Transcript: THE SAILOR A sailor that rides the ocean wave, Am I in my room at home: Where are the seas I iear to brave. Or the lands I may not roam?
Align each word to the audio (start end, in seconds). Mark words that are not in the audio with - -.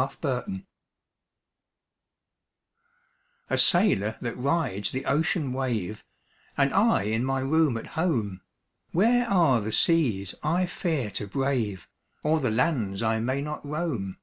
THE 0.00 0.08
SAILOR 0.40 0.64
A 3.50 3.58
sailor 3.58 4.16
that 4.22 4.34
rides 4.34 4.92
the 4.92 5.04
ocean 5.04 5.52
wave, 5.52 6.02
Am 6.56 6.72
I 6.72 7.02
in 7.02 7.22
my 7.22 7.40
room 7.40 7.76
at 7.76 7.88
home: 7.88 8.40
Where 8.92 9.28
are 9.28 9.60
the 9.60 9.72
seas 9.72 10.34
I 10.42 10.62
iear 10.64 11.12
to 11.16 11.26
brave. 11.26 11.86
Or 12.22 12.40
the 12.40 12.50
lands 12.50 13.02
I 13.02 13.18
may 13.20 13.42
not 13.42 13.62
roam? 13.62 14.16